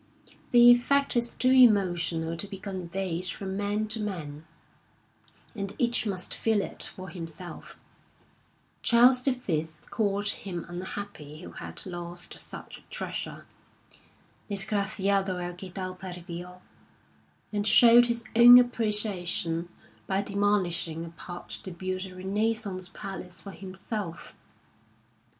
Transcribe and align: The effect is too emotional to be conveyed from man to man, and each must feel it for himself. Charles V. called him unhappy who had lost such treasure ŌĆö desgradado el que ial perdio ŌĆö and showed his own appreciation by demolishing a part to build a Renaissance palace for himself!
The 0.49 0.71
effect 0.71 1.15
is 1.15 1.35
too 1.35 1.51
emotional 1.51 2.35
to 2.35 2.47
be 2.47 2.57
conveyed 2.57 3.27
from 3.27 3.55
man 3.55 3.87
to 3.89 3.99
man, 3.99 4.47
and 5.55 5.75
each 5.77 6.07
must 6.07 6.33
feel 6.33 6.59
it 6.59 6.81
for 6.95 7.09
himself. 7.09 7.77
Charles 8.81 9.21
V. 9.23 9.67
called 9.91 10.29
him 10.29 10.65
unhappy 10.67 11.41
who 11.43 11.51
had 11.51 11.85
lost 11.85 12.35
such 12.39 12.81
treasure 12.89 13.45
ŌĆö 14.49 14.49
desgradado 14.55 15.39
el 15.39 15.53
que 15.53 15.69
ial 15.69 15.95
perdio 15.99 16.23
ŌĆö 16.47 16.61
and 17.53 17.67
showed 17.67 18.07
his 18.07 18.23
own 18.35 18.57
appreciation 18.57 19.69
by 20.07 20.23
demolishing 20.23 21.05
a 21.05 21.09
part 21.09 21.49
to 21.61 21.69
build 21.69 22.07
a 22.07 22.15
Renaissance 22.15 22.89
palace 22.91 23.39
for 23.39 23.51
himself! 23.51 24.33